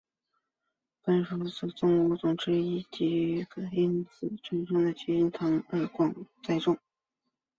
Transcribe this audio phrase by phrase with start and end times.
[1.03, 6.75] 本属中的物种之一甜叶菊因其叶子生产甜菊糖而广为栽种。